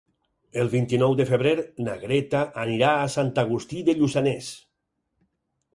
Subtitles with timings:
[0.61, 1.51] El vint-i-nou de febrer
[1.89, 4.51] na Greta anirà a Sant Agustí de Lluçanès.